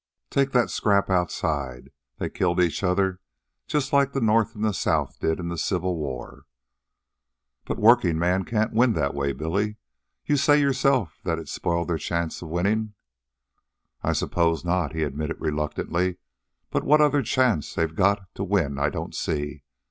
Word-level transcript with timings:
Take 0.31 0.49
that 0.53 0.71
scrap 0.71 1.11
outside 1.11 1.91
there. 2.17 2.27
They 2.29 2.29
killed 2.31 2.59
each 2.59 2.81
other 2.83 3.19
just 3.67 3.93
like 3.93 4.13
the 4.13 4.19
North 4.19 4.55
an' 4.55 4.73
South 4.73 5.19
did 5.19 5.39
in 5.39 5.49
the 5.49 5.59
Civil 5.59 5.95
War." 5.95 6.45
"But 7.65 7.77
workingmen 7.77 8.45
can't 8.45 8.73
win 8.73 8.93
that 8.93 9.13
way, 9.13 9.31
Billy. 9.31 9.77
You 10.25 10.37
say 10.37 10.59
yourself 10.59 11.19
that 11.23 11.37
it 11.37 11.47
spoiled 11.49 11.87
their 11.87 11.99
chance 11.99 12.41
of 12.41 12.49
winning." 12.49 12.95
"I 14.01 14.13
suppose 14.13 14.65
not," 14.65 14.95
he 14.95 15.03
admitted 15.03 15.39
reluctantly. 15.39 16.17
"But 16.71 16.83
what 16.83 16.99
other 16.99 17.21
chance 17.21 17.75
they've 17.75 17.93
got 17.95 18.21
to 18.33 18.43
win 18.43 18.79
I 18.79 18.89
don't 18.89 19.13
see. 19.13 19.61